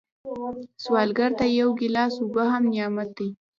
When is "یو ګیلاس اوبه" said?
1.59-2.43